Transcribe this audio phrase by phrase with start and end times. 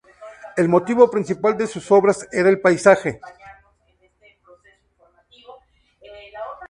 [0.57, 3.21] El motivo principal de sus obras era el paisaje.